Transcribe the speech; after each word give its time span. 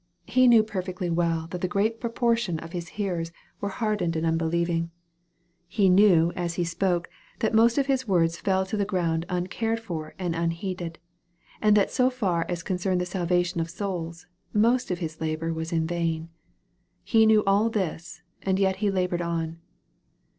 He 0.25 0.47
knew 0.47 0.63
perfectly 0.63 1.11
well 1.11 1.45
that 1.51 1.61
the 1.61 1.67
great 1.67 1.99
proportion 2.01 2.57
of 2.57 2.71
His 2.71 2.87
hearers 2.97 3.31
were 3.59 3.69
hardened 3.69 4.15
and 4.15 4.25
unbelieving. 4.25 4.89
He 5.67 5.89
knew, 5.89 6.33
as 6.35 6.55
He 6.55 6.63
spoke, 6.63 7.07
that 7.37 7.53
most 7.53 7.77
of 7.77 7.85
His 7.85 8.07
words 8.07 8.35
fell 8.39 8.65
to 8.65 8.75
the 8.75 8.83
ground 8.83 9.27
uncared 9.29 9.79
for 9.79 10.15
and 10.17 10.33
unheeded, 10.35 10.97
and 11.61 11.77
that 11.77 11.91
so 11.91 12.09
far 12.09 12.47
as 12.49 12.63
concerned 12.63 12.99
the 12.99 13.05
salvation 13.05 13.61
of 13.61 13.69
souls, 13.69 14.25
most 14.53 14.89
of 14.89 14.97
His 14.97 15.21
labor 15.21 15.53
was 15.53 15.71
in 15.71 15.85
vain. 15.85 16.29
He 17.03 17.27
knew 17.27 17.43
all 17.45 17.69
this, 17.69 18.23
and 18.41 18.57
yet 18.57 18.77
He 18.77 18.89
labored 18.89 19.21
on. 19.21 19.59